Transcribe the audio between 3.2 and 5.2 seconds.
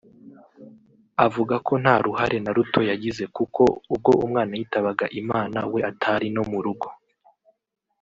kuko ubwo umwana yitabaga